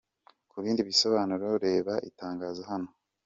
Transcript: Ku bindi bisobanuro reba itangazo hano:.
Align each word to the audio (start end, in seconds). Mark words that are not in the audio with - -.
Ku 0.49 0.57
bindi 0.63 0.81
bisobanuro 0.89 1.47
reba 1.65 1.93
itangazo 2.09 2.61
hano:. 2.71 2.89